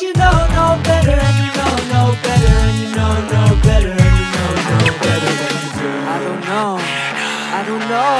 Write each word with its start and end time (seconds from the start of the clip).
But 0.00 0.06
you 0.06 0.12
know, 0.14 0.30
know 0.32 0.82
better, 0.82 1.10
and 1.10 1.36
you 1.44 1.52
know, 1.60 1.76
know 1.92 2.16
better, 2.22 2.46
and 2.46 2.78
you 2.78 2.88
know, 2.96 3.12
know 3.28 3.60
better, 3.62 3.90
and 3.90 4.16
you 4.16 4.28
know, 4.32 4.48
know 4.70 4.98
better 4.98 5.32
than 5.36 5.52
you 5.60 5.70
do. 5.76 5.92
I 6.08 6.18
don't 6.24 6.40
know. 6.40 6.78
I 7.52 7.64
don't 7.66 7.80
know. 7.80 8.16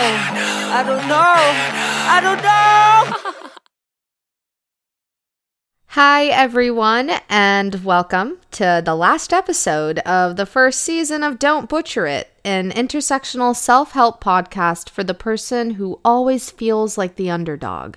I 0.76 0.82
don't 0.86 1.08
know. 1.08 1.40
I 2.06 2.20
don't 2.22 2.42
know. 2.42 3.50
Hi, 5.86 6.26
everyone, 6.26 7.12
and 7.30 7.82
welcome 7.82 8.36
to 8.50 8.82
the 8.84 8.94
last 8.94 9.32
episode 9.32 10.00
of 10.00 10.36
the 10.36 10.44
first 10.44 10.80
season 10.80 11.22
of 11.22 11.38
Don't 11.38 11.66
Butcher 11.66 12.06
It, 12.06 12.30
an 12.44 12.72
intersectional 12.72 13.56
self 13.56 13.92
help 13.92 14.22
podcast 14.22 14.90
for 14.90 15.02
the 15.02 15.14
person 15.14 15.70
who 15.70 15.98
always 16.04 16.50
feels 16.50 16.98
like 16.98 17.16
the 17.16 17.30
underdog. 17.30 17.96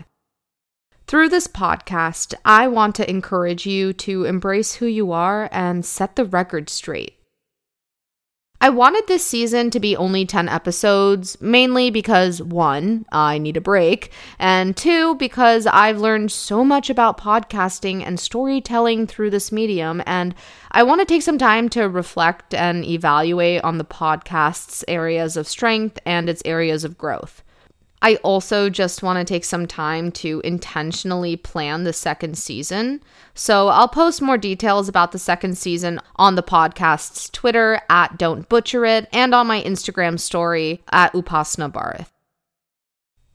Through 1.14 1.30
this 1.30 1.46
podcast, 1.46 2.34
I 2.44 2.68
want 2.68 2.96
to 2.96 3.08
encourage 3.08 3.68
you 3.68 3.94
to 3.94 4.26
embrace 4.26 4.74
who 4.74 4.88
you 4.88 5.12
are 5.12 5.48
and 5.52 5.86
set 5.86 6.16
the 6.16 6.26
record 6.26 6.72
straight. 6.72 7.20
I 8.60 8.72
wanted 8.72 9.06
this 9.06 9.24
season 9.24 9.70
to 9.70 9.80
be 9.80 9.96
only 9.96 10.26
10 10.26 10.50
episodes, 10.50 11.40
mainly 11.40 11.92
because 11.92 12.42
one, 12.42 13.06
I 13.12 13.38
need 13.38 13.58
a 13.58 13.62
break, 13.62 14.12
and 14.40 14.76
two, 14.76 15.14
because 15.18 15.68
I've 15.68 16.00
learned 16.00 16.32
so 16.32 16.66
much 16.66 16.90
about 16.90 17.20
podcasting 17.20 18.04
and 18.04 18.20
storytelling 18.20 19.06
through 19.06 19.30
this 19.30 19.52
medium, 19.52 20.02
and 20.08 20.34
I 20.72 20.82
want 20.82 21.02
to 21.02 21.06
take 21.06 21.22
some 21.22 21.38
time 21.38 21.70
to 21.70 21.88
reflect 21.88 22.56
and 22.56 22.84
evaluate 22.84 23.64
on 23.64 23.78
the 23.78 23.86
podcast's 23.86 24.84
areas 24.88 25.38
of 25.38 25.48
strength 25.48 26.00
and 26.08 26.28
its 26.28 26.42
areas 26.44 26.84
of 26.84 26.98
growth. 26.98 27.44
I 28.04 28.16
also 28.18 28.70
just 28.70 29.02
want 29.02 29.18
to 29.18 29.24
take 29.24 29.46
some 29.46 29.66
time 29.66 30.12
to 30.12 30.42
intentionally 30.44 31.38
plan 31.38 31.86
the 31.86 31.94
second 31.94 32.38
season. 32.38 33.02
So 33.34 33.70
I'll 33.70 33.88
post 33.88 34.22
more 34.22 34.38
details 34.38 34.90
about 34.90 35.14
the 35.14 35.20
second 35.20 35.58
season 35.58 36.02
on 36.18 36.36
the 36.36 36.44
podcast's 36.44 37.30
Twitter 37.30 37.80
at 37.90 38.18
Don't 38.18 38.48
Butcher 38.50 38.84
It 38.86 39.08
and 39.14 39.34
on 39.34 39.48
my 39.48 39.64
Instagram 39.64 40.20
story 40.20 40.84
at 40.92 41.14
Upasna 41.14 41.72
Barath. 41.72 42.10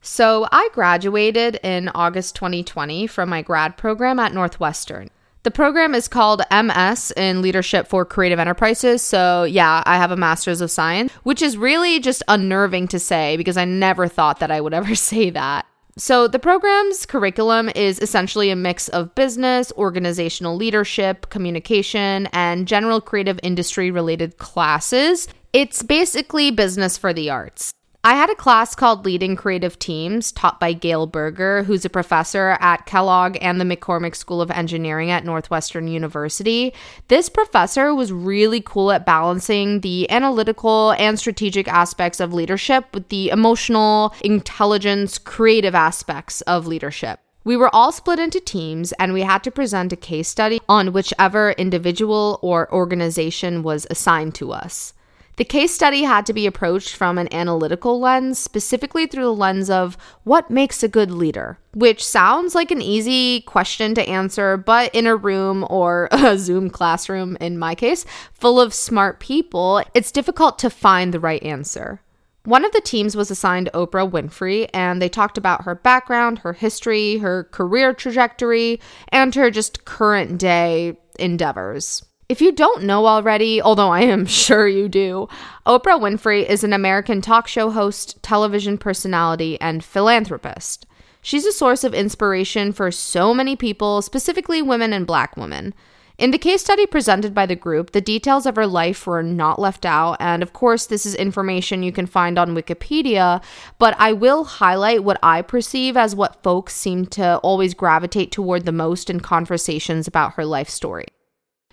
So 0.01 0.47
I 0.51 0.69
graduated 0.71 1.59
in 1.63 1.89
August 1.89 2.35
2020 2.35 3.07
from 3.07 3.27
my 3.27 3.41
grad 3.41 3.75
program 3.75 4.19
at 4.19 4.33
Northwestern. 4.33 5.09
The 5.43 5.51
program 5.51 5.95
is 5.95 6.09
called 6.09 6.41
MS 6.51 7.13
in 7.15 7.41
Leadership 7.41 7.87
for 7.87 8.03
Creative 8.03 8.39
Enterprises. 8.39 9.01
So, 9.01 9.43
yeah, 9.43 9.83
I 9.85 9.95
have 9.95 10.11
a 10.11 10.17
master's 10.17 10.59
of 10.59 10.69
science, 10.69 11.13
which 11.23 11.41
is 11.41 11.55
really 11.55 12.01
just 12.01 12.21
unnerving 12.27 12.89
to 12.89 12.99
say 12.99 13.37
because 13.37 13.55
I 13.55 13.63
never 13.63 14.09
thought 14.09 14.39
that 14.39 14.51
I 14.51 14.59
would 14.59 14.73
ever 14.79 14.95
say 14.95 15.29
that. 15.29 15.65
So, 15.97 16.27
the 16.27 16.39
program's 16.39 17.05
curriculum 17.05 17.69
is 17.73 17.99
essentially 17.99 18.49
a 18.49 18.55
mix 18.55 18.89
of 18.89 19.15
business, 19.15 19.71
organizational 19.77 20.57
leadership, 20.57 21.29
communication, 21.29 22.27
and 22.33 22.67
general 22.67 22.99
creative 22.99 23.39
industry 23.41 23.91
related 23.91 24.37
classes. 24.39 25.29
It's 25.53 25.83
basically 25.83 26.51
business 26.51 26.97
for 26.97 27.13
the 27.13 27.29
arts. 27.29 27.73
I 28.01 28.13
had 28.13 28.29
a 28.29 28.35
class 28.35 28.75
called 28.75 29.03
Leading 29.03 29.35
Creative 29.35 29.77
Teams 29.77 30.31
taught 30.31 30.57
by 30.57 30.71
Gail 30.71 31.05
Berger, 31.05 31.63
who's 31.63 31.83
a 31.83 31.89
professor 31.89 32.55
at 32.61 32.85
Kellogg 32.85 33.37
and 33.41 33.59
the 33.59 33.65
McCormick 33.65 34.15
School 34.15 34.41
of 34.41 34.49
Engineering 34.51 35.11
at 35.11 35.25
Northwestern 35.25 35.89
University. 35.89 36.73
This 37.09 37.27
professor 37.27 37.93
was 37.93 38.13
really 38.13 38.61
cool 38.61 38.93
at 38.93 39.05
balancing 39.05 39.81
the 39.81 40.09
analytical 40.09 40.91
and 40.93 41.19
strategic 41.19 41.67
aspects 41.67 42.21
of 42.21 42.33
leadership 42.33 42.85
with 42.93 43.09
the 43.09 43.31
emotional, 43.31 44.15
intelligence, 44.21 45.17
creative 45.17 45.75
aspects 45.75 46.39
of 46.41 46.67
leadership. 46.67 47.19
We 47.43 47.57
were 47.57 47.73
all 47.75 47.91
split 47.91 48.19
into 48.19 48.39
teams 48.39 48.93
and 48.93 49.11
we 49.11 49.23
had 49.23 49.43
to 49.43 49.51
present 49.51 49.91
a 49.91 49.97
case 49.97 50.29
study 50.29 50.61
on 50.69 50.93
whichever 50.93 51.51
individual 51.51 52.39
or 52.41 52.73
organization 52.73 53.61
was 53.61 53.85
assigned 53.89 54.35
to 54.35 54.53
us. 54.53 54.93
The 55.39 55.45
case 55.45 55.73
study 55.73 56.03
had 56.03 56.25
to 56.25 56.33
be 56.33 56.45
approached 56.45 56.97
from 56.97 57.17
an 57.17 57.33
analytical 57.33 57.97
lens, 57.97 58.37
specifically 58.37 59.07
through 59.07 59.23
the 59.23 59.33
lens 59.33 59.69
of 59.69 59.95
what 60.25 60.51
makes 60.51 60.83
a 60.83 60.89
good 60.89 61.11
leader, 61.11 61.57
which 61.73 62.05
sounds 62.05 62.55
like 62.55 62.71
an 62.71 62.81
easy 62.81 63.39
question 63.43 63.95
to 63.95 64.09
answer, 64.09 64.57
but 64.57 64.93
in 64.93 65.07
a 65.07 65.15
room 65.15 65.65
or 65.69 66.09
a 66.11 66.37
Zoom 66.37 66.69
classroom, 66.69 67.37
in 67.39 67.57
my 67.57 67.73
case, 67.73 68.05
full 68.33 68.59
of 68.59 68.73
smart 68.73 69.21
people, 69.21 69.81
it's 69.93 70.11
difficult 70.11 70.59
to 70.59 70.69
find 70.69 71.13
the 71.13 71.21
right 71.21 71.41
answer. 71.41 72.01
One 72.43 72.65
of 72.65 72.73
the 72.73 72.81
teams 72.81 73.15
was 73.15 73.31
assigned 73.31 73.69
Oprah 73.73 74.11
Winfrey, 74.11 74.69
and 74.73 75.01
they 75.01 75.07
talked 75.07 75.37
about 75.37 75.63
her 75.63 75.73
background, 75.73 76.39
her 76.39 76.51
history, 76.51 77.19
her 77.19 77.45
career 77.45 77.93
trajectory, 77.93 78.81
and 79.07 79.33
her 79.35 79.49
just 79.49 79.85
current 79.85 80.37
day 80.37 80.97
endeavors. 81.17 82.03
If 82.29 82.41
you 82.41 82.51
don't 82.51 82.83
know 82.83 83.07
already, 83.07 83.59
although 83.59 83.89
I 83.89 84.01
am 84.01 84.25
sure 84.27 84.67
you 84.67 84.87
do, 84.87 85.27
Oprah 85.65 85.99
Winfrey 85.99 86.45
is 86.45 86.63
an 86.63 86.73
American 86.73 87.21
talk 87.21 87.47
show 87.47 87.71
host, 87.71 88.21
television 88.21 88.77
personality, 88.77 89.59
and 89.59 89.83
philanthropist. 89.83 90.85
She's 91.23 91.47
a 91.47 91.51
source 91.51 91.83
of 91.83 91.95
inspiration 91.95 92.71
for 92.71 92.91
so 92.91 93.33
many 93.33 93.55
people, 93.55 94.03
specifically 94.03 94.61
women 94.61 94.93
and 94.93 95.07
black 95.07 95.37
women. 95.37 95.73
In 96.19 96.29
the 96.29 96.37
case 96.37 96.61
study 96.61 96.85
presented 96.85 97.33
by 97.33 97.47
the 97.47 97.55
group, 97.55 97.93
the 97.93 98.01
details 98.01 98.45
of 98.45 98.57
her 98.57 98.67
life 98.67 99.07
were 99.07 99.23
not 99.23 99.57
left 99.57 99.83
out, 99.83 100.17
and 100.19 100.43
of 100.43 100.53
course, 100.53 100.85
this 100.85 101.07
is 101.07 101.15
information 101.15 101.81
you 101.81 101.91
can 101.91 102.05
find 102.05 102.37
on 102.37 102.55
Wikipedia, 102.55 103.41
but 103.79 103.95
I 103.97 104.13
will 104.13 104.43
highlight 104.43 105.03
what 105.03 105.17
I 105.23 105.41
perceive 105.41 105.97
as 105.97 106.15
what 106.15 106.43
folks 106.43 106.75
seem 106.75 107.07
to 107.07 107.37
always 107.37 107.73
gravitate 107.73 108.31
toward 108.31 108.65
the 108.65 108.71
most 108.71 109.09
in 109.09 109.19
conversations 109.19 110.07
about 110.07 110.33
her 110.33 110.45
life 110.45 110.69
story. 110.69 111.07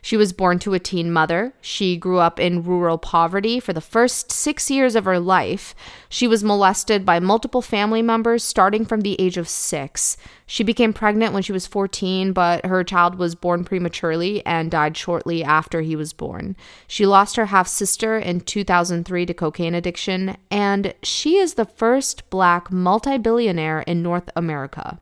She 0.06 0.16
was 0.16 0.32
born 0.32 0.60
to 0.60 0.72
a 0.72 0.78
teen 0.78 1.10
mother. 1.10 1.52
She 1.60 1.96
grew 1.96 2.18
up 2.18 2.38
in 2.38 2.62
rural 2.62 2.96
poverty 2.96 3.58
for 3.58 3.72
the 3.72 3.80
first 3.80 4.30
six 4.30 4.70
years 4.70 4.94
of 4.94 5.04
her 5.04 5.18
life. 5.18 5.74
She 6.08 6.28
was 6.28 6.44
molested 6.44 7.04
by 7.04 7.18
multiple 7.18 7.60
family 7.60 8.02
members 8.02 8.44
starting 8.44 8.84
from 8.84 9.00
the 9.00 9.20
age 9.20 9.36
of 9.36 9.48
six. 9.48 10.16
She 10.46 10.62
became 10.62 10.92
pregnant 10.92 11.34
when 11.34 11.42
she 11.42 11.50
was 11.50 11.66
14, 11.66 12.32
but 12.32 12.64
her 12.64 12.84
child 12.84 13.16
was 13.16 13.34
born 13.34 13.64
prematurely 13.64 14.46
and 14.46 14.70
died 14.70 14.96
shortly 14.96 15.42
after 15.42 15.80
he 15.80 15.96
was 15.96 16.12
born. 16.12 16.54
She 16.86 17.04
lost 17.04 17.34
her 17.34 17.46
half 17.46 17.66
sister 17.66 18.16
in 18.16 18.42
2003 18.42 19.26
to 19.26 19.34
cocaine 19.34 19.74
addiction, 19.74 20.36
and 20.52 20.94
she 21.02 21.38
is 21.38 21.54
the 21.54 21.64
first 21.64 22.30
black 22.30 22.70
multi 22.70 23.18
billionaire 23.18 23.80
in 23.80 24.04
North 24.04 24.30
America. 24.36 25.00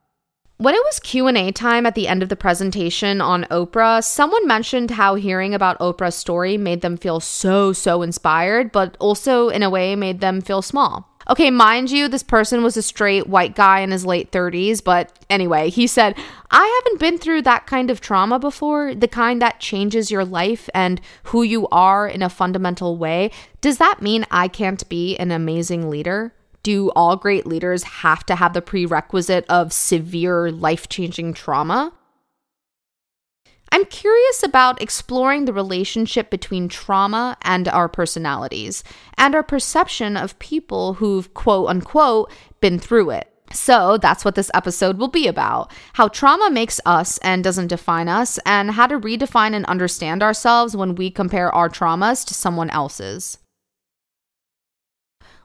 When 0.56 0.76
it 0.76 0.82
was 0.84 1.00
Q&A 1.00 1.50
time 1.50 1.84
at 1.84 1.96
the 1.96 2.06
end 2.06 2.22
of 2.22 2.28
the 2.28 2.36
presentation 2.36 3.20
on 3.20 3.42
Oprah, 3.50 4.04
someone 4.04 4.46
mentioned 4.46 4.92
how 4.92 5.16
hearing 5.16 5.52
about 5.52 5.80
Oprah's 5.80 6.14
story 6.14 6.56
made 6.56 6.80
them 6.80 6.96
feel 6.96 7.18
so 7.18 7.72
so 7.72 8.02
inspired, 8.02 8.70
but 8.70 8.96
also 9.00 9.48
in 9.48 9.64
a 9.64 9.70
way 9.70 9.96
made 9.96 10.20
them 10.20 10.40
feel 10.40 10.62
small. 10.62 11.10
Okay, 11.28 11.50
mind 11.50 11.90
you, 11.90 12.06
this 12.06 12.22
person 12.22 12.62
was 12.62 12.76
a 12.76 12.82
straight 12.82 13.26
white 13.26 13.56
guy 13.56 13.80
in 13.80 13.90
his 13.90 14.06
late 14.06 14.30
30s, 14.30 14.84
but 14.84 15.18
anyway, 15.28 15.70
he 15.70 15.88
said, 15.88 16.16
I 16.52 16.82
haven't 16.84 17.00
been 17.00 17.18
through 17.18 17.42
that 17.42 17.66
kind 17.66 17.90
of 17.90 18.00
trauma 18.00 18.38
before, 18.38 18.94
the 18.94 19.08
kind 19.08 19.42
that 19.42 19.58
changes 19.58 20.12
your 20.12 20.24
life 20.24 20.70
and 20.72 21.00
who 21.24 21.42
you 21.42 21.66
are 21.72 22.06
in 22.06 22.22
a 22.22 22.28
fundamental 22.28 22.96
way. 22.96 23.32
Does 23.60 23.78
that 23.78 24.02
mean 24.02 24.24
I 24.30 24.46
can't 24.46 24.88
be 24.88 25.16
an 25.16 25.32
amazing 25.32 25.90
leader? 25.90 26.32
Do 26.64 26.90
all 26.96 27.14
great 27.16 27.46
leaders 27.46 27.84
have 27.84 28.26
to 28.26 28.34
have 28.34 28.54
the 28.54 28.62
prerequisite 28.62 29.44
of 29.48 29.72
severe 29.72 30.50
life 30.50 30.88
changing 30.88 31.34
trauma? 31.34 31.92
I'm 33.70 33.84
curious 33.86 34.42
about 34.42 34.80
exploring 34.80 35.44
the 35.44 35.52
relationship 35.52 36.30
between 36.30 36.68
trauma 36.68 37.36
and 37.42 37.68
our 37.68 37.88
personalities, 37.88 38.82
and 39.18 39.34
our 39.34 39.42
perception 39.42 40.16
of 40.16 40.38
people 40.38 40.94
who've 40.94 41.32
quote 41.34 41.68
unquote 41.68 42.32
been 42.60 42.78
through 42.78 43.10
it. 43.10 43.30
So 43.52 43.98
that's 43.98 44.24
what 44.24 44.36
this 44.36 44.50
episode 44.54 44.98
will 44.98 45.08
be 45.08 45.26
about 45.26 45.70
how 45.94 46.08
trauma 46.08 46.50
makes 46.50 46.80
us 46.86 47.18
and 47.18 47.44
doesn't 47.44 47.66
define 47.66 48.08
us, 48.08 48.38
and 48.46 48.70
how 48.70 48.86
to 48.86 48.98
redefine 48.98 49.54
and 49.54 49.66
understand 49.66 50.22
ourselves 50.22 50.76
when 50.76 50.94
we 50.94 51.10
compare 51.10 51.54
our 51.54 51.68
traumas 51.68 52.24
to 52.26 52.34
someone 52.34 52.70
else's. 52.70 53.38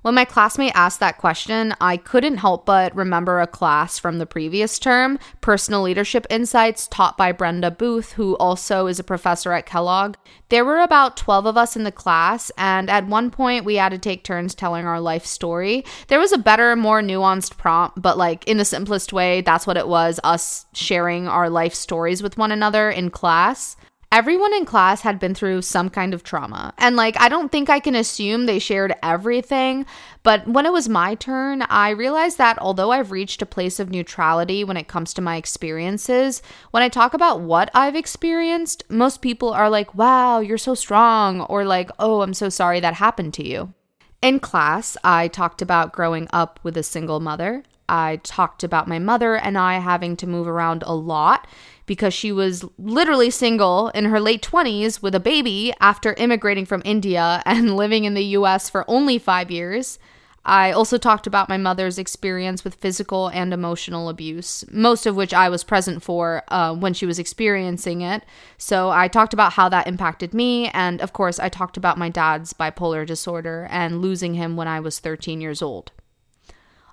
When 0.10 0.16
my 0.16 0.26
classmate 0.26 0.72
asked 0.74 1.00
that 1.02 1.20
question, 1.20 1.76
I 1.80 1.96
couldn't 1.96 2.38
help 2.38 2.66
but 2.66 2.96
remember 2.96 3.40
a 3.40 3.46
class 3.46 4.00
from 4.00 4.18
the 4.18 4.26
previous 4.26 4.80
term, 4.80 5.20
Personal 5.40 5.84
Leadership 5.84 6.26
Insights, 6.32 6.88
taught 6.88 7.16
by 7.16 7.32
Brenda 7.32 7.70
Booth, 7.70 8.14
who 8.14 8.36
also 8.38 8.88
is 8.88 8.98
a 8.98 9.04
professor 9.04 9.52
at 9.52 9.68
Kellogg. 9.68 10.16
There 10.50 10.66
were 10.66 10.80
about 10.80 11.16
12 11.16 11.46
of 11.46 11.58
us 11.58 11.76
in 11.76 11.84
the 11.84 11.92
class, 11.92 12.52
and 12.58 12.90
at 12.90 13.06
one 13.06 13.30
point 13.30 13.66
we 13.66 13.76
had 13.76 13.90
to 13.90 14.00
take 14.00 14.24
turns 14.24 14.56
telling 14.56 14.88
our 14.88 15.00
life 15.00 15.28
story. 15.28 15.86
There 16.08 16.18
was 16.18 16.32
a 16.32 16.40
better, 16.40 16.76
more 16.76 17.04
nuanced 17.04 17.58
prompt, 17.58 18.02
but 18.02 18.18
like 18.18 18.48
in 18.48 18.58
the 18.58 18.66
simplest 18.66 19.14
way, 19.14 19.42
that's 19.42 19.68
what 19.68 19.78
it 19.78 19.88
was 19.88 20.20
us 20.24 20.66
sharing 20.74 21.28
our 21.28 21.52
life 21.52 21.76
stories 21.76 22.24
with 22.24 22.36
one 22.36 22.52
another 22.52 22.90
in 22.90 23.12
class. 23.12 23.78
Everyone 24.12 24.56
in 24.56 24.66
class 24.66 25.02
had 25.02 25.20
been 25.20 25.36
through 25.36 25.62
some 25.62 25.88
kind 25.92 26.16
of 26.16 26.24
trauma. 26.24 26.74
And 26.80 26.96
like, 26.96 27.16
I 27.22 27.30
don't 27.30 27.52
think 27.52 27.70
I 27.70 27.80
can 27.80 27.94
assume 27.94 28.48
they 28.48 28.58
shared 28.58 28.96
everything, 29.04 29.86
but 30.24 30.48
when 30.48 30.66
it 30.66 30.74
was 30.74 30.90
my 30.90 31.14
turn, 31.14 31.62
I 31.70 31.92
realized 31.92 32.40
that 32.40 32.58
although 32.58 32.90
I've 32.92 33.12
reached 33.12 33.44
a 33.44 33.46
place 33.46 33.80
of 33.80 33.92
neutrality 33.92 34.64
when 34.64 34.78
it 34.78 34.88
comes 34.88 35.14
to 35.14 35.22
my 35.22 35.36
experiences, 35.36 36.42
when 36.72 36.82
I 36.82 36.90
talk 36.90 37.14
about 37.14 37.42
what 37.42 37.70
I've 37.76 37.96
experienced, 37.96 38.84
most 38.90 39.22
people 39.22 39.52
are 39.52 39.70
like, 39.70 39.94
wow, 39.94 40.40
you're 40.40 40.58
so 40.58 40.74
strong, 40.74 41.42
or 41.42 41.64
like, 41.64 41.92
oh, 42.00 42.22
I'm 42.22 42.34
so 42.34 42.50
sorry 42.50 42.80
that 42.80 42.96
happened 42.96 43.36
to 43.36 43.48
you. 43.48 43.76
In 44.24 44.40
class, 44.40 44.98
I 45.04 45.28
talked 45.28 45.62
about 45.62 45.94
growing 45.94 46.28
up 46.34 46.60
with 46.64 46.76
a 46.78 46.84
single 46.84 47.20
mother. 47.20 47.64
I 47.90 48.22
talked 48.24 48.64
about 48.64 48.88
my 48.88 49.00
mother 49.00 49.36
and 49.36 49.58
I 49.58 49.80
having 49.80 50.16
to 50.18 50.28
move 50.28 50.48
around 50.48 50.84
a 50.86 50.94
lot 50.94 51.48
because 51.86 52.14
she 52.14 52.32
was 52.32 52.64
literally 52.78 53.32
single 53.32 53.90
in 53.90 54.06
her 54.06 54.20
late 54.20 54.44
20s 54.44 55.02
with 55.02 55.16
a 55.16 55.20
baby 55.20 55.74
after 55.80 56.14
immigrating 56.14 56.66
from 56.66 56.84
India 56.86 57.42
and 57.46 57.76
living 57.78 58.06
in 58.06 58.14
the 58.14 58.24
US 58.38 58.70
for 58.70 58.86
only 58.88 59.18
five 59.18 59.50
years. 59.50 59.98
I 60.46 60.72
also 60.72 60.98
talked 60.98 61.28
about 61.28 61.50
my 61.50 61.58
mother's 61.58 61.98
experience 61.98 62.64
with 62.64 62.76
physical 62.76 63.28
and 63.28 63.54
emotional 63.54 64.08
abuse, 64.08 64.64
most 64.72 65.06
of 65.06 65.16
which 65.16 65.34
I 65.34 65.50
was 65.50 65.64
present 65.64 66.02
for 66.02 66.44
uh, 66.48 66.74
when 66.76 66.94
she 66.94 67.06
was 67.06 67.20
experiencing 67.20 68.02
it. 68.02 68.24
So 68.58 68.90
I 68.90 69.08
talked 69.08 69.34
about 69.34 69.54
how 69.54 69.68
that 69.70 69.88
impacted 69.88 70.34
me. 70.34 70.70
And 70.70 71.02
of 71.02 71.12
course, 71.14 71.40
I 71.40 71.50
talked 71.50 71.76
about 71.76 71.98
my 71.98 72.10
dad's 72.10 72.54
bipolar 72.54 73.06
disorder 73.06 73.68
and 73.70 74.02
losing 74.02 74.36
him 74.36 74.56
when 74.56 74.68
I 74.68 74.80
was 74.80 75.00
13 75.00 75.42
years 75.42 75.62
old. 75.62 75.92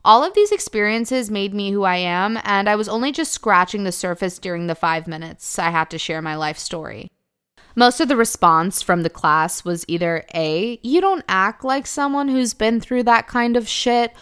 All 0.06 0.23
of 0.23 0.35
these 0.35 0.53
experiences 0.53 1.32
made 1.32 1.53
me 1.53 1.73
who 1.73 1.82
I 1.82 1.97
am, 1.97 2.38
and 2.44 2.69
I 2.69 2.76
was 2.76 2.88
only 2.88 3.11
just 3.11 3.32
scratching 3.32 3.82
the 3.82 3.91
surface 3.91 4.38
during 4.38 4.69
the 4.69 4.76
five 4.76 5.08
minutes 5.08 5.58
I 5.58 5.70
had 5.70 5.91
to 5.91 5.99
share 5.99 6.23
my 6.23 6.37
life 6.37 6.58
story. 6.58 7.11
Most 7.75 7.99
of 7.99 8.06
the 8.06 8.14
response 8.14 8.82
from 8.82 9.03
the 9.03 9.11
class 9.11 9.64
was 9.64 9.85
either 9.88 10.25
A, 10.32 10.79
you 10.85 11.00
don't 11.00 11.25
act 11.29 11.64
like 11.64 11.88
someone 11.88 12.29
who's 12.29 12.55
been 12.55 12.81
through 12.81 13.03
that 13.03 13.26
kind 13.26 13.56
of 13.56 13.67
shit, 13.67 14.12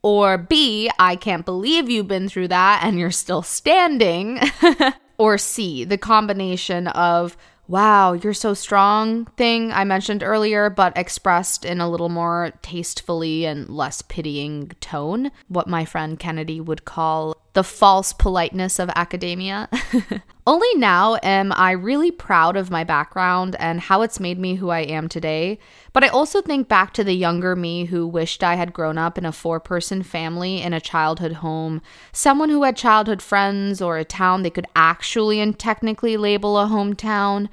or 0.00 0.38
B, 0.38 0.90
I 0.98 1.14
can't 1.14 1.44
believe 1.44 1.90
you've 1.90 2.08
been 2.08 2.30
through 2.30 2.48
that 2.48 2.80
and 2.82 2.98
you're 2.98 3.10
still 3.10 3.42
standing, 3.42 4.40
or 5.18 5.36
C, 5.36 5.84
the 5.84 5.98
combination 5.98 6.86
of 6.88 7.36
wow, 7.66 8.12
you're 8.12 8.34
so 8.34 8.54
strong 8.54 9.26
thing 9.36 9.72
I 9.72 9.84
mentioned 9.84 10.22
earlier, 10.22 10.70
but 10.70 10.96
expressed 10.96 11.64
in 11.64 11.80
a 11.80 11.88
little 11.88 12.08
more 12.08 12.52
tastefully 12.62 13.44
and 13.46 13.68
less 13.68 14.02
pitying 14.02 14.72
tone, 14.80 15.30
what 15.48 15.68
my 15.68 15.84
friend 15.84 16.18
Kennedy 16.18 16.60
would 16.60 16.84
call 16.84 17.36
the 17.54 17.64
false 17.64 18.12
politeness 18.12 18.78
of 18.78 18.90
academia. 18.94 19.68
Only 20.46 20.74
now 20.74 21.16
am 21.22 21.52
I 21.52 21.70
really 21.70 22.10
proud 22.10 22.56
of 22.56 22.70
my 22.70 22.84
background 22.84 23.56
and 23.58 23.80
how 23.80 24.02
it's 24.02 24.20
made 24.20 24.38
me 24.38 24.56
who 24.56 24.68
I 24.68 24.80
am 24.80 25.08
today. 25.08 25.58
But 25.94 26.04
I 26.04 26.08
also 26.08 26.42
think 26.42 26.68
back 26.68 26.92
to 26.94 27.04
the 27.04 27.14
younger 27.14 27.56
me 27.56 27.86
who 27.86 28.06
wished 28.06 28.44
I 28.44 28.56
had 28.56 28.74
grown 28.74 28.98
up 28.98 29.16
in 29.16 29.24
a 29.24 29.32
four 29.32 29.58
person 29.58 30.02
family 30.02 30.60
in 30.60 30.74
a 30.74 30.80
childhood 30.80 31.34
home, 31.34 31.80
someone 32.12 32.50
who 32.50 32.64
had 32.64 32.76
childhood 32.76 33.22
friends 33.22 33.80
or 33.80 33.96
a 33.96 34.04
town 34.04 34.42
they 34.42 34.50
could 34.50 34.66
actually 34.76 35.40
and 35.40 35.58
technically 35.58 36.18
label 36.18 36.58
a 36.58 36.66
hometown. 36.66 37.48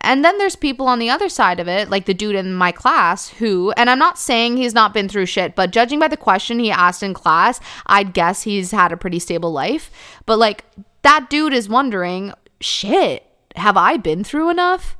And 0.00 0.24
then 0.24 0.38
there's 0.38 0.56
people 0.56 0.86
on 0.86 0.98
the 0.98 1.10
other 1.10 1.28
side 1.28 1.60
of 1.60 1.68
it, 1.68 1.90
like 1.90 2.06
the 2.06 2.14
dude 2.14 2.36
in 2.36 2.54
my 2.54 2.72
class, 2.72 3.28
who, 3.28 3.72
and 3.72 3.90
I'm 3.90 3.98
not 3.98 4.18
saying 4.18 4.56
he's 4.56 4.74
not 4.74 4.94
been 4.94 5.08
through 5.08 5.26
shit, 5.26 5.54
but 5.54 5.72
judging 5.72 5.98
by 5.98 6.08
the 6.08 6.16
question 6.16 6.58
he 6.58 6.70
asked 6.70 7.02
in 7.02 7.14
class, 7.14 7.60
I'd 7.86 8.14
guess 8.14 8.42
he's 8.42 8.70
had 8.70 8.92
a 8.92 8.96
pretty 8.96 9.18
stable 9.18 9.52
life. 9.52 9.90
But 10.24 10.38
like, 10.38 10.64
that 11.02 11.28
dude 11.28 11.52
is 11.52 11.68
wondering, 11.68 12.32
shit, 12.60 13.24
have 13.56 13.76
I 13.76 13.96
been 13.96 14.24
through 14.24 14.50
enough? 14.50 14.96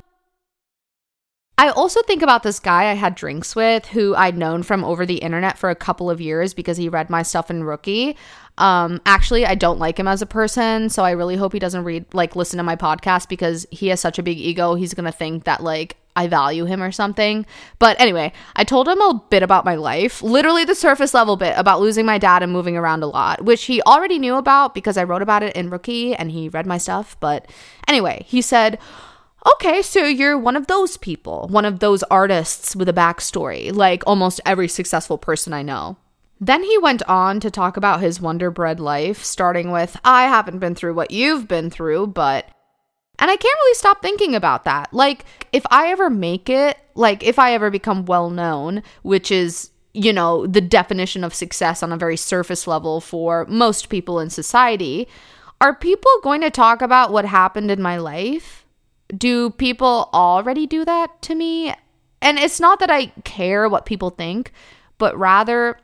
I 1.60 1.70
also 1.70 2.02
think 2.02 2.22
about 2.22 2.44
this 2.44 2.60
guy 2.60 2.88
I 2.88 2.94
had 2.94 3.16
drinks 3.16 3.56
with 3.56 3.86
who 3.86 4.14
I'd 4.14 4.38
known 4.38 4.62
from 4.62 4.84
over 4.84 5.04
the 5.04 5.16
internet 5.16 5.58
for 5.58 5.70
a 5.70 5.74
couple 5.74 6.08
of 6.08 6.20
years 6.20 6.54
because 6.54 6.76
he 6.76 6.88
read 6.88 7.10
my 7.10 7.22
stuff 7.22 7.50
in 7.50 7.64
Rookie. 7.64 8.16
Um, 8.58 9.00
actually, 9.06 9.46
I 9.46 9.54
don't 9.54 9.78
like 9.78 9.98
him 9.98 10.08
as 10.08 10.20
a 10.20 10.26
person, 10.26 10.90
so 10.90 11.04
I 11.04 11.12
really 11.12 11.36
hope 11.36 11.52
he 11.52 11.58
doesn't 11.58 11.84
read, 11.84 12.04
like, 12.12 12.36
listen 12.36 12.58
to 12.58 12.62
my 12.62 12.76
podcast 12.76 13.28
because 13.28 13.66
he 13.70 13.88
has 13.88 14.00
such 14.00 14.18
a 14.18 14.22
big 14.22 14.38
ego. 14.38 14.74
He's 14.74 14.94
gonna 14.94 15.12
think 15.12 15.44
that, 15.44 15.62
like, 15.62 15.96
I 16.16 16.26
value 16.26 16.64
him 16.64 16.82
or 16.82 16.90
something. 16.90 17.46
But 17.78 17.98
anyway, 18.00 18.32
I 18.56 18.64
told 18.64 18.88
him 18.88 19.00
a 19.00 19.22
bit 19.30 19.44
about 19.44 19.64
my 19.64 19.76
life, 19.76 20.20
literally 20.20 20.64
the 20.64 20.74
surface 20.74 21.14
level 21.14 21.36
bit 21.36 21.54
about 21.56 21.80
losing 21.80 22.04
my 22.04 22.18
dad 22.18 22.42
and 22.42 22.52
moving 22.52 22.76
around 22.76 23.04
a 23.04 23.06
lot, 23.06 23.44
which 23.44 23.66
he 23.66 23.80
already 23.82 24.18
knew 24.18 24.34
about 24.34 24.74
because 24.74 24.96
I 24.96 25.04
wrote 25.04 25.22
about 25.22 25.44
it 25.44 25.54
in 25.54 25.70
Rookie 25.70 26.16
and 26.16 26.32
he 26.32 26.48
read 26.48 26.66
my 26.66 26.76
stuff. 26.76 27.16
But 27.20 27.48
anyway, 27.86 28.24
he 28.26 28.42
said, 28.42 28.80
Okay, 29.52 29.80
so 29.82 30.04
you're 30.04 30.36
one 30.36 30.56
of 30.56 30.66
those 30.66 30.96
people, 30.96 31.46
one 31.48 31.64
of 31.64 31.78
those 31.78 32.02
artists 32.04 32.74
with 32.74 32.88
a 32.88 32.92
backstory, 32.92 33.72
like 33.72 34.02
almost 34.04 34.40
every 34.44 34.66
successful 34.66 35.16
person 35.16 35.52
I 35.52 35.62
know. 35.62 35.96
Then 36.40 36.62
he 36.62 36.78
went 36.78 37.02
on 37.08 37.40
to 37.40 37.50
talk 37.50 37.76
about 37.76 38.00
his 38.00 38.20
Wonder 38.20 38.50
Bread 38.50 38.78
life, 38.78 39.24
starting 39.24 39.72
with, 39.72 39.98
I 40.04 40.24
haven't 40.24 40.60
been 40.60 40.74
through 40.74 40.94
what 40.94 41.10
you've 41.10 41.48
been 41.48 41.70
through, 41.70 42.08
but 42.08 42.48
and 43.18 43.30
I 43.30 43.36
can't 43.36 43.58
really 43.64 43.74
stop 43.74 44.00
thinking 44.00 44.36
about 44.36 44.64
that. 44.64 44.94
Like, 44.94 45.24
if 45.52 45.66
I 45.70 45.88
ever 45.88 46.08
make 46.08 46.48
it, 46.48 46.78
like, 46.94 47.24
if 47.24 47.38
I 47.38 47.52
ever 47.52 47.68
become 47.68 48.04
well 48.04 48.30
known, 48.30 48.82
which 49.02 49.32
is, 49.32 49.70
you 49.92 50.12
know, 50.12 50.46
the 50.46 50.60
definition 50.60 51.24
of 51.24 51.34
success 51.34 51.82
on 51.82 51.90
a 51.90 51.96
very 51.96 52.16
surface 52.16 52.68
level 52.68 53.00
for 53.00 53.44
most 53.46 53.88
people 53.88 54.20
in 54.20 54.30
society, 54.30 55.08
are 55.60 55.74
people 55.74 56.12
going 56.22 56.40
to 56.42 56.50
talk 56.50 56.80
about 56.80 57.10
what 57.10 57.24
happened 57.24 57.72
in 57.72 57.82
my 57.82 57.96
life? 57.96 58.64
Do 59.16 59.50
people 59.50 60.08
already 60.12 60.68
do 60.68 60.84
that 60.84 61.20
to 61.22 61.34
me? 61.34 61.74
And 62.22 62.38
it's 62.38 62.60
not 62.60 62.78
that 62.78 62.90
I 62.90 63.06
care 63.24 63.68
what 63.68 63.84
people 63.84 64.10
think, 64.10 64.52
but 64.98 65.18
rather, 65.18 65.76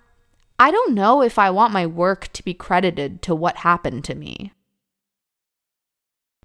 I 0.58 0.70
don't 0.70 0.94
know 0.94 1.22
if 1.22 1.38
I 1.38 1.50
want 1.50 1.72
my 1.72 1.86
work 1.86 2.32
to 2.32 2.44
be 2.44 2.54
credited 2.54 3.22
to 3.22 3.34
what 3.34 3.58
happened 3.58 4.04
to 4.04 4.14
me 4.14 4.52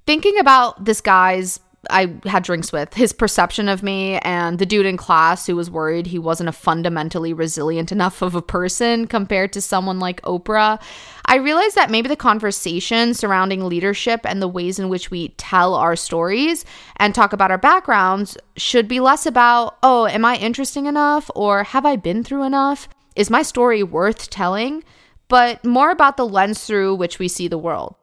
thinking 0.09 0.39
about 0.39 0.85
this 0.85 1.01
guy's 1.01 1.59
I 1.89 2.15
had 2.25 2.44
drinks 2.44 2.71
with, 2.71 2.95
his 2.95 3.13
perception 3.13 3.69
of 3.69 3.83
me, 3.83 4.17
and 4.17 4.57
the 4.57 4.65
dude 4.65 4.88
in 4.88 4.97
class 4.97 5.45
who 5.45 5.56
was 5.56 5.69
worried 5.69 6.07
he 6.07 6.17
wasn't 6.17 6.50
a 6.50 6.51
fundamentally 6.51 7.31
resilient 7.31 7.91
enough 7.91 8.23
of 8.23 8.33
a 8.33 8.41
person 8.41 9.06
compared 9.06 9.53
to 9.53 9.61
someone 9.61 10.00
like 10.00 10.19
Oprah, 10.23 10.81
I 11.25 11.35
realized 11.35 11.75
that 11.75 11.91
maybe 11.91 12.09
the 12.09 12.15
conversation 12.15 13.13
surrounding 13.13 13.69
leadership 13.69 14.21
and 14.25 14.41
the 14.41 14.47
ways 14.47 14.79
in 14.79 14.89
which 14.89 15.11
we 15.11 15.29
tell 15.38 15.75
our 15.75 15.95
stories 15.95 16.65
and 16.97 17.13
talk 17.13 17.31
about 17.31 17.51
our 17.51 17.57
backgrounds 17.59 18.35
should 18.57 18.88
be 18.88 19.00
less 19.00 19.27
about, 19.27 19.77
oh, 19.83 20.07
am 20.07 20.25
I 20.25 20.38
interesting 20.38 20.88
enough? 20.88 21.29
Or 21.35 21.63
have 21.63 21.85
I 21.85 21.95
been 21.97 22.23
through 22.23 22.44
enough? 22.44 22.89
Is 23.19 23.30
my 23.30 23.42
story 23.42 23.83
worth 23.83 24.30
telling? 24.30 24.81
But 25.27 25.66
more 25.66 25.92
about 25.92 26.16
the 26.16 26.25
lens 26.25 26.63
through 26.63 26.95
which 26.95 27.19
we 27.19 27.27
see 27.27 27.50
the 27.50 27.57
world. 27.57 27.95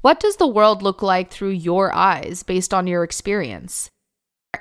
What 0.00 0.18
does 0.18 0.36
the 0.36 0.46
world 0.46 0.80
look 0.80 1.02
like 1.02 1.30
through 1.30 1.50
your 1.50 1.94
eyes 1.94 2.42
based 2.42 2.72
on 2.72 2.86
your 2.86 3.04
experience? 3.04 3.90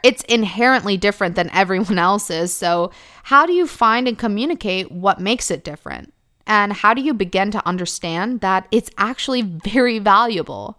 It's 0.03 0.23
inherently 0.23 0.97
different 0.97 1.35
than 1.35 1.49
everyone 1.51 1.97
else's, 2.09 2.53
so 2.53 2.91
how 3.23 3.45
do 3.45 3.53
you 3.53 3.65
find 3.65 4.09
and 4.09 4.19
communicate 4.19 4.91
what 4.91 5.21
makes 5.21 5.49
it 5.49 5.63
different? 5.63 6.13
And 6.45 6.73
how 6.73 6.93
do 6.93 7.01
you 7.01 7.13
begin 7.13 7.49
to 7.51 7.65
understand 7.65 8.41
that 8.41 8.67
it's 8.71 8.91
actually 8.97 9.43
very 9.43 9.99
valuable? 9.99 10.77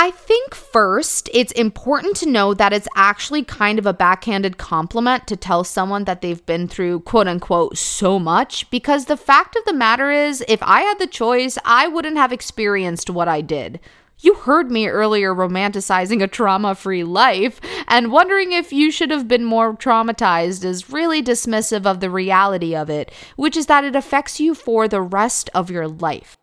I 0.00 0.12
think 0.12 0.54
first, 0.54 1.28
it's 1.34 1.50
important 1.50 2.14
to 2.18 2.30
know 2.30 2.54
that 2.54 2.72
it's 2.72 2.86
actually 2.94 3.42
kind 3.42 3.80
of 3.80 3.86
a 3.86 3.92
backhanded 3.92 4.56
compliment 4.56 5.26
to 5.26 5.36
tell 5.36 5.64
someone 5.64 6.04
that 6.04 6.20
they've 6.20 6.46
been 6.46 6.68
through 6.68 7.00
quote 7.00 7.26
unquote 7.26 7.76
so 7.76 8.20
much 8.20 8.70
because 8.70 9.06
the 9.06 9.16
fact 9.16 9.56
of 9.56 9.64
the 9.64 9.72
matter 9.72 10.12
is, 10.12 10.44
if 10.46 10.62
I 10.62 10.82
had 10.82 11.00
the 11.00 11.08
choice, 11.08 11.58
I 11.64 11.88
wouldn't 11.88 12.16
have 12.16 12.32
experienced 12.32 13.10
what 13.10 13.26
I 13.26 13.40
did. 13.40 13.80
You 14.20 14.34
heard 14.34 14.70
me 14.70 14.86
earlier 14.86 15.34
romanticizing 15.34 16.22
a 16.22 16.28
trauma 16.28 16.76
free 16.76 17.02
life, 17.02 17.60
and 17.88 18.12
wondering 18.12 18.52
if 18.52 18.72
you 18.72 18.92
should 18.92 19.10
have 19.10 19.26
been 19.26 19.44
more 19.44 19.74
traumatized 19.74 20.64
is 20.64 20.90
really 20.90 21.24
dismissive 21.24 21.86
of 21.86 21.98
the 21.98 22.08
reality 22.10 22.72
of 22.72 22.88
it, 22.88 23.10
which 23.34 23.56
is 23.56 23.66
that 23.66 23.82
it 23.82 23.96
affects 23.96 24.38
you 24.38 24.54
for 24.54 24.86
the 24.86 25.02
rest 25.02 25.50
of 25.54 25.72
your 25.72 25.88
life. 25.88 26.36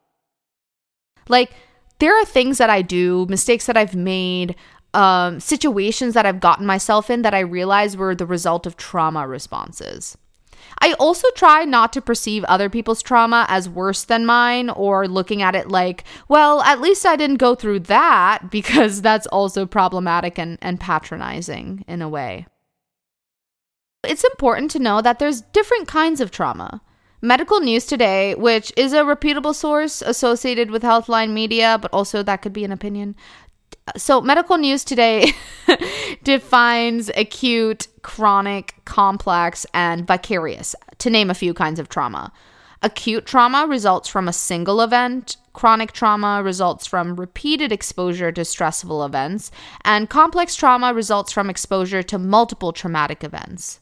Like, 1.29 1.51
there 1.99 2.19
are 2.19 2.25
things 2.25 2.57
that 2.57 2.69
I 2.69 2.81
do, 2.81 3.25
mistakes 3.29 3.65
that 3.67 3.77
I've 3.77 3.95
made, 3.95 4.55
um, 4.93 5.39
situations 5.39 6.13
that 6.13 6.25
I've 6.25 6.39
gotten 6.39 6.65
myself 6.65 7.09
in 7.09 7.21
that 7.21 7.33
I 7.33 7.39
realize 7.39 7.97
were 7.97 8.15
the 8.15 8.25
result 8.25 8.65
of 8.65 8.77
trauma 8.77 9.27
responses. 9.27 10.17
I 10.79 10.93
also 10.93 11.27
try 11.35 11.63
not 11.63 11.93
to 11.93 12.01
perceive 12.01 12.43
other 12.45 12.69
people's 12.69 13.01
trauma 13.01 13.45
as 13.49 13.69
worse 13.69 14.03
than 14.03 14.25
mine 14.25 14.69
or 14.69 15.07
looking 15.07 15.41
at 15.41 15.55
it 15.55 15.69
like, 15.69 16.03
well, 16.27 16.61
at 16.61 16.81
least 16.81 17.05
I 17.05 17.15
didn't 17.15 17.37
go 17.37 17.55
through 17.55 17.81
that 17.81 18.39
because 18.51 19.01
that's 19.01 19.27
also 19.27 19.65
problematic 19.65 20.37
and, 20.37 20.57
and 20.61 20.79
patronizing 20.79 21.85
in 21.87 22.01
a 22.01 22.09
way. 22.09 22.47
It's 24.03 24.23
important 24.23 24.71
to 24.71 24.79
know 24.79 25.01
that 25.01 25.19
there's 25.19 25.41
different 25.41 25.87
kinds 25.87 26.21
of 26.21 26.31
trauma. 26.31 26.81
Medical 27.25 27.59
News 27.59 27.87
Today, 27.87 28.35
which 28.35 28.71
is 28.77 28.93
a 28.93 29.03
reputable 29.03 29.55
source 29.55 30.03
associated 30.03 30.69
with 30.69 30.83
Healthline 30.83 31.31
Media, 31.31 31.79
but 31.81 31.91
also 31.91 32.21
that 32.21 32.43
could 32.43 32.53
be 32.53 32.63
an 32.63 32.71
opinion, 32.71 33.15
So, 33.97 34.21
medical 34.21 34.57
news 34.57 34.83
today 34.83 35.33
defines 36.23 37.09
acute, 37.17 37.87
chronic, 38.03 38.75
complex, 38.85 39.65
and 39.73 40.05
vicarious, 40.05 40.75
to 40.99 41.09
name 41.09 41.31
a 41.31 41.33
few 41.33 41.55
kinds 41.55 41.79
of 41.79 41.89
trauma. 41.89 42.31
Acute 42.83 43.25
trauma 43.25 43.65
results 43.67 44.07
from 44.07 44.27
a 44.27 44.33
single 44.33 44.79
event, 44.81 45.37
chronic 45.53 45.93
trauma 45.93 46.43
results 46.43 46.85
from 46.85 47.15
repeated 47.15 47.71
exposure 47.71 48.31
to 48.31 48.45
stressful 48.45 49.03
events, 49.03 49.49
and 49.83 50.11
complex 50.11 50.55
trauma 50.55 50.93
results 50.93 51.31
from 51.31 51.49
exposure 51.49 52.03
to 52.03 52.19
multiple 52.19 52.71
traumatic 52.71 53.23
events. 53.23 53.79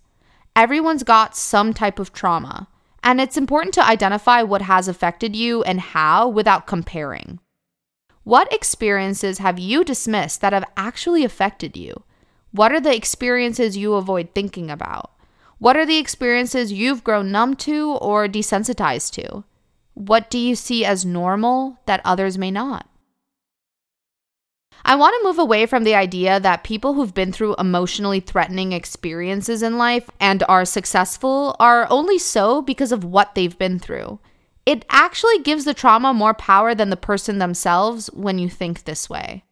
Everyone's 0.56 1.04
got 1.04 1.36
some 1.36 1.74
type 1.74 2.00
of 2.00 2.14
trauma, 2.14 2.68
and 3.04 3.20
it's 3.20 3.38
important 3.38 3.74
to 3.76 3.86
identify 3.86 4.42
what 4.42 4.62
has 4.64 4.88
affected 4.88 5.36
you 5.36 5.62
and 5.64 5.80
how 5.80 6.28
without 6.28 6.66
comparing. 6.66 7.40
What 8.24 8.52
experiences 8.54 9.40
have 9.40 9.60
you 9.60 9.84
dismissed 9.84 10.40
that 10.42 10.54
have 10.54 10.64
actually 10.78 11.26
affected 11.26 11.76
you? 11.76 12.04
What 12.52 12.72
are 12.72 12.80
the 12.80 12.96
experiences 12.96 13.76
you 13.76 13.96
avoid 13.96 14.30
thinking 14.34 14.72
about? 14.72 15.12
What 15.60 15.76
are 15.76 15.86
the 15.86 15.98
experiences 15.98 16.72
you've 16.72 17.04
grown 17.04 17.32
numb 17.32 17.56
to 17.58 17.92
or 18.02 18.28
desensitized 18.28 19.12
to? 19.14 19.44
What 19.94 20.30
do 20.30 20.38
you 20.38 20.56
see 20.56 20.86
as 20.86 21.06
normal 21.06 21.80
that 21.86 22.02
others 22.06 22.38
may 22.38 22.52
not? 22.52 22.88
I 24.86 24.96
want 24.96 25.16
to 25.18 25.28
move 25.28 25.40
away 25.40 25.66
from 25.66 25.86
the 25.86 25.96
idea 25.96 26.42
that 26.42 26.66
people 26.66 26.94
who've 26.94 27.14
been 27.14 27.32
through 27.32 27.56
emotionally 27.56 28.20
threatening 28.20 28.74
experiences 28.74 29.64
in 29.64 29.78
life 29.78 30.10
and 30.20 30.44
are 30.50 30.66
successful 30.66 31.56
are 31.60 31.88
only 31.90 32.20
so 32.20 32.62
because 32.62 32.92
of 32.92 33.06
what 33.06 33.34
they've 33.34 33.58
been 33.58 33.80
through. 33.80 34.20
It 34.66 34.86
actually 34.90 35.40
gives 35.40 35.64
the 35.64 35.74
trauma 35.74 36.14
more 36.14 36.34
power 36.34 36.76
than 36.76 36.90
the 36.90 36.98
person 36.98 37.38
themselves 37.38 38.08
when 38.08 38.40
you 38.40 38.50
think 38.50 38.84
this 38.84 39.10
way. 39.10 39.44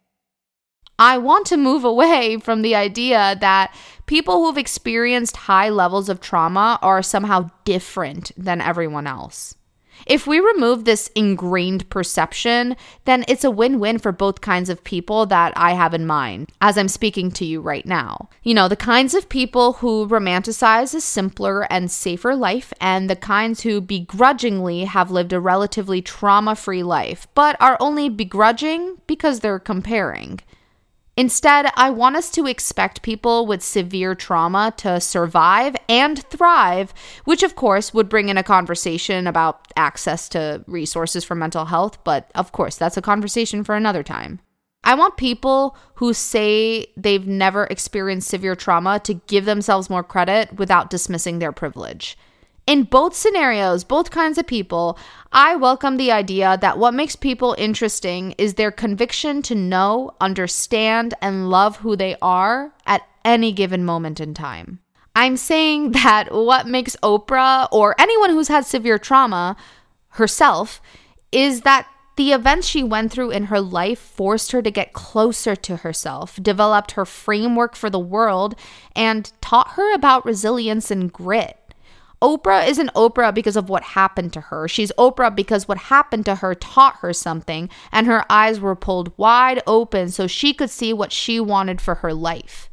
I 1.00 1.18
want 1.18 1.48
to 1.48 1.58
move 1.58 1.86
away 1.86 2.38
from 2.44 2.62
the 2.62 2.76
idea 2.76 3.38
that 3.40 3.74
people 4.08 4.44
who've 4.46 4.58
experienced 4.58 5.38
high 5.38 5.70
levels 5.70 6.10
of 6.10 6.20
trauma 6.20 6.78
are 6.82 7.02
somehow 7.02 7.50
different 7.64 8.32
than 8.36 8.60
everyone 8.60 9.08
else. 9.08 9.56
If 10.06 10.28
we 10.28 10.40
remove 10.40 10.86
this 10.86 11.10
ingrained 11.16 11.90
perception, 11.90 12.76
then 13.06 13.26
it's 13.28 13.44
a 13.44 13.52
win 13.52 13.80
win 13.80 14.00
for 14.00 14.12
both 14.12 14.42
kinds 14.42 14.70
of 14.70 14.84
people 14.84 15.26
that 15.28 15.54
I 15.56 15.74
have 15.74 15.94
in 15.94 16.06
mind 16.06 16.50
as 16.62 16.78
I'm 16.78 16.88
speaking 16.88 17.32
to 17.32 17.46
you 17.46 17.62
right 17.62 17.86
now. 17.86 18.30
You 18.44 18.54
know, 18.54 18.68
the 18.68 18.76
kinds 18.76 19.14
of 19.14 19.30
people 19.30 19.74
who 19.74 20.08
romanticize 20.08 20.94
a 20.96 21.02
simpler 21.02 21.72
and 21.72 21.92
safer 21.92 22.36
life, 22.36 22.74
and 22.80 23.10
the 23.10 23.16
kinds 23.16 23.62
who 23.62 23.82
begrudgingly 23.82 24.86
have 24.86 25.12
lived 25.12 25.34
a 25.34 25.40
relatively 25.40 26.02
trauma 26.02 26.56
free 26.56 26.84
life, 26.84 27.28
but 27.36 27.56
are 27.60 27.78
only 27.80 28.10
begrudging 28.10 28.98
because 29.08 29.40
they're 29.40 29.60
comparing. 29.60 30.40
Instead, 31.22 31.68
I 31.76 31.92
want 31.92 32.16
us 32.16 32.32
to 32.32 32.48
expect 32.48 33.04
people 33.04 33.46
with 33.46 33.62
severe 33.62 34.16
trauma 34.16 34.74
to 34.78 35.00
survive 35.00 35.76
and 35.88 36.18
thrive, 36.18 36.96
which 37.26 37.44
of 37.44 37.56
course 37.56 37.94
would 37.94 38.10
bring 38.10 38.30
in 38.30 38.40
a 38.40 38.44
conversation 38.44 39.28
about 39.28 39.68
access 39.76 40.28
to 40.30 40.64
resources 40.66 41.24
for 41.24 41.36
mental 41.36 41.66
health, 41.66 42.04
but 42.04 42.32
of 42.34 42.54
course, 42.54 42.76
that's 42.76 42.98
a 42.98 43.04
conversation 43.04 43.64
for 43.64 43.76
another 43.76 44.02
time. 44.02 44.40
I 44.84 44.96
want 44.96 45.16
people 45.18 45.78
who 45.94 46.12
say 46.16 46.88
they've 46.98 47.28
never 47.28 47.66
experienced 47.66 48.30
severe 48.30 48.56
trauma 48.56 49.00
to 49.02 49.14
give 49.14 49.46
themselves 49.46 49.92
more 49.92 50.04
credit 50.04 50.58
without 50.58 50.90
dismissing 50.90 51.38
their 51.38 51.52
privilege. 51.52 52.18
In 52.72 52.84
both 52.84 53.14
scenarios, 53.14 53.84
both 53.84 54.12
kinds 54.12 54.38
of 54.38 54.48
people, 54.48 54.98
I 55.34 55.58
welcome 55.58 55.98
the 55.98 56.14
idea 56.14 56.58
that 56.62 56.78
what 56.78 56.94
makes 56.94 57.18
people 57.18 57.54
interesting 57.58 58.34
is 58.38 58.54
their 58.54 58.72
conviction 58.72 59.42
to 59.42 59.56
know, 59.56 60.12
understand, 60.22 61.14
and 61.22 61.50
love 61.50 61.76
who 61.76 61.98
they 61.98 62.16
are 62.22 62.74
at 62.86 63.02
any 63.26 63.52
given 63.52 63.84
moment 63.84 64.22
in 64.22 64.34
time. 64.34 64.80
I'm 65.18 65.36
saying 65.36 65.92
that 66.04 66.34
what 66.34 66.66
makes 66.66 66.96
Oprah 67.04 67.68
or 67.74 67.94
anyone 68.00 68.30
who's 68.30 68.48
had 68.48 68.66
severe 68.66 68.98
trauma 68.98 69.58
herself 70.12 70.82
is 71.34 71.64
that 71.64 71.90
the 72.16 72.32
events 72.32 72.68
she 72.68 72.84
went 72.84 73.12
through 73.12 73.32
in 73.32 73.46
her 73.46 73.60
life 73.60 74.00
forced 74.00 74.54
her 74.54 74.62
to 74.62 74.72
get 74.72 74.94
closer 74.94 75.58
to 75.58 75.76
herself, 75.78 76.40
developed 76.42 76.92
her 76.92 77.06
framework 77.06 77.76
for 77.76 77.90
the 77.90 78.00
world, 78.00 78.56
and 78.96 79.34
taught 79.42 79.72
her 79.72 79.94
about 79.94 80.24
resilience 80.24 80.90
and 80.90 81.12
grit. 81.12 81.58
Oprah 82.22 82.68
isn't 82.68 82.94
Oprah 82.94 83.34
because 83.34 83.56
of 83.56 83.68
what 83.68 83.84
happened 83.84 84.32
to 84.34 84.42
her. 84.42 84.68
She's 84.68 84.92
Oprah 84.98 85.36
because 85.36 85.68
what 85.68 85.78
happened 85.78 86.26
to 86.26 86.36
her 86.36 86.54
taught 86.54 86.98
her 86.98 87.14
something, 87.14 87.70
and 87.92 88.06
her 88.06 88.24
eyes 88.32 88.60
were 88.60 88.76
pulled 88.76 89.18
wide 89.18 89.64
open 89.66 90.10
so 90.12 90.28
she 90.28 90.54
could 90.54 90.70
see 90.70 90.94
what 90.94 91.12
she 91.12 91.40
wanted 91.40 91.82
for 91.82 91.96
her 91.96 92.14
life. 92.14 92.70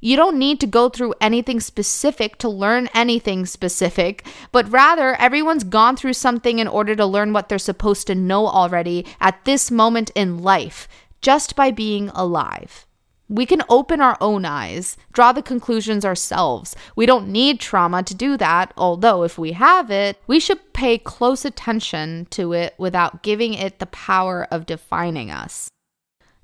You 0.00 0.16
don't 0.16 0.38
need 0.38 0.60
to 0.60 0.66
go 0.66 0.90
through 0.90 1.14
anything 1.18 1.60
specific 1.60 2.36
to 2.40 2.48
learn 2.50 2.90
anything 2.92 3.46
specific, 3.46 4.26
but 4.52 4.70
rather, 4.70 5.14
everyone's 5.14 5.64
gone 5.64 5.96
through 5.96 6.12
something 6.12 6.58
in 6.58 6.68
order 6.68 6.94
to 6.94 7.06
learn 7.06 7.32
what 7.32 7.48
they're 7.48 7.58
supposed 7.58 8.06
to 8.08 8.14
know 8.14 8.46
already 8.46 9.06
at 9.18 9.46
this 9.46 9.70
moment 9.70 10.10
in 10.14 10.42
life, 10.42 10.88
just 11.22 11.56
by 11.56 11.70
being 11.70 12.10
alive. 12.10 12.86
We 13.28 13.46
can 13.46 13.62
open 13.68 14.00
our 14.00 14.18
own 14.20 14.44
eyes, 14.44 14.96
draw 15.12 15.32
the 15.32 15.42
conclusions 15.42 16.04
ourselves. 16.04 16.76
We 16.94 17.06
don't 17.06 17.28
need 17.28 17.58
trauma 17.58 18.02
to 18.02 18.14
do 18.14 18.36
that, 18.36 18.72
although 18.76 19.22
if 19.22 19.38
we 19.38 19.52
have 19.52 19.90
it, 19.90 20.20
we 20.26 20.38
should 20.38 20.72
pay 20.74 20.98
close 20.98 21.44
attention 21.44 22.26
to 22.30 22.52
it 22.52 22.74
without 22.76 23.22
giving 23.22 23.54
it 23.54 23.78
the 23.78 23.86
power 23.86 24.46
of 24.50 24.66
defining 24.66 25.30
us. 25.30 25.68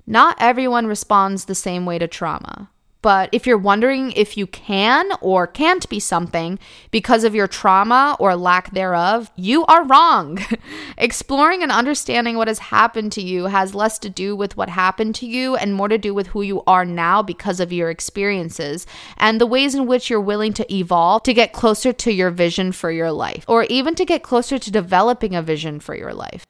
Not 0.07 0.37
everyone 0.39 0.87
responds 0.87 1.45
the 1.45 1.55
same 1.55 1.85
way 1.85 1.99
to 1.99 2.07
trauma. 2.07 2.69
But 3.01 3.29
if 3.31 3.47
you're 3.47 3.57
wondering 3.57 4.11
if 4.11 4.37
you 4.37 4.45
can 4.45 5.11
or 5.21 5.47
can't 5.47 5.87
be 5.89 5.99
something 5.99 6.59
because 6.91 7.23
of 7.23 7.33
your 7.33 7.47
trauma 7.47 8.15
or 8.19 8.35
lack 8.35 8.71
thereof, 8.71 9.31
you 9.35 9.65
are 9.65 9.85
wrong. 9.85 10.39
Exploring 10.97 11.63
and 11.63 11.71
understanding 11.71 12.37
what 12.37 12.47
has 12.47 12.59
happened 12.59 13.11
to 13.13 13.21
you 13.21 13.45
has 13.45 13.73
less 13.73 13.97
to 13.99 14.09
do 14.09 14.35
with 14.35 14.55
what 14.55 14.69
happened 14.69 15.15
to 15.15 15.25
you 15.25 15.55
and 15.55 15.73
more 15.73 15.87
to 15.87 15.97
do 15.97 16.13
with 16.13 16.27
who 16.27 16.41
you 16.41 16.61
are 16.67 16.85
now 16.85 17.21
because 17.23 17.59
of 17.59 17.73
your 17.73 17.89
experiences 17.89 18.85
and 19.17 19.41
the 19.41 19.47
ways 19.47 19.73
in 19.73 19.87
which 19.87 20.09
you're 20.09 20.21
willing 20.21 20.53
to 20.53 20.73
evolve 20.73 21.23
to 21.23 21.33
get 21.33 21.53
closer 21.53 21.91
to 21.91 22.11
your 22.11 22.29
vision 22.29 22.71
for 22.71 22.91
your 22.91 23.11
life 23.11 23.45
or 23.47 23.63
even 23.63 23.95
to 23.95 24.05
get 24.05 24.23
closer 24.23 24.59
to 24.59 24.71
developing 24.71 25.35
a 25.35 25.41
vision 25.41 25.79
for 25.79 25.95
your 25.95 26.13
life. 26.13 26.45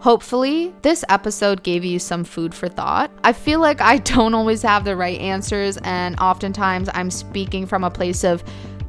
Hopefully, 0.00 0.74
this 0.80 1.04
episode 1.10 1.62
gave 1.62 1.84
you 1.84 1.98
some 1.98 2.24
food 2.24 2.54
for 2.54 2.70
thought. 2.70 3.10
I 3.22 3.34
feel 3.34 3.60
like 3.60 3.82
I 3.82 3.98
don't 3.98 4.32
always 4.32 4.62
have 4.62 4.84
the 4.84 4.96
right 4.96 5.20
answers, 5.20 5.76
and 5.82 6.18
oftentimes 6.18 6.88
I'm 6.94 7.10
speaking 7.10 7.66
from 7.66 7.84
a 7.84 7.90
place 7.90 8.24
of 8.24 8.42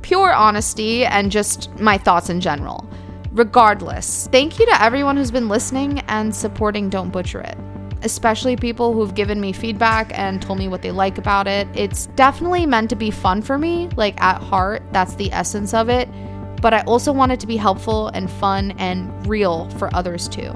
pure 0.04 0.34
honesty 0.34 1.06
and 1.06 1.30
just 1.30 1.70
my 1.78 1.98
thoughts 1.98 2.30
in 2.30 2.40
general. 2.40 2.90
Regardless, 3.34 4.30
thank 4.32 4.58
you 4.58 4.66
to 4.66 4.82
everyone 4.82 5.18
who's 5.18 5.32
been 5.32 5.50
listening 5.50 6.00
and 6.08 6.34
supporting 6.34 6.90
Don't 6.90 7.10
Butcher 7.10 7.42
It, 7.42 7.58
especially 8.04 8.56
people 8.56 8.94
who've 8.94 9.14
given 9.14 9.42
me 9.42 9.52
feedback 9.52 10.18
and 10.18 10.42
told 10.42 10.60
me 10.60 10.70
what 10.70 10.82
they 10.82 10.92
like 10.92 11.18
about 11.18 11.46
it. 11.46 11.68
It's 11.74 12.06
definitely 12.16 12.66
meant 12.66 12.90
to 12.90 12.96
be 12.96 13.12
fun 13.12 13.42
for 13.42 13.58
me, 13.58 13.90
like 13.98 14.22
at 14.22 14.42
heart, 14.42 14.82
that's 14.94 15.16
the 15.16 15.30
essence 15.34 15.74
of 15.74 15.90
it. 15.90 16.08
But 16.62 16.74
I 16.74 16.84
also 16.84 17.12
want 17.12 17.34
it 17.34 17.42
to 17.42 17.48
be 17.48 17.58
helpful 17.58 18.08
and 18.10 18.32
fun 18.32 18.72
and 18.78 19.28
real 19.28 19.70
for 19.72 19.94
others 19.94 20.30
too. 20.30 20.56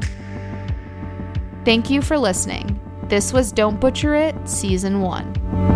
Thank 1.65 1.89
you 1.89 2.03
for 2.03 2.15
listening. 2.15 2.79
This 3.10 3.34
was 3.34 3.51
Don't 3.51 3.81
Butcher 3.81 4.13
It, 4.13 4.36
Season 4.48 5.01
1. 5.01 5.75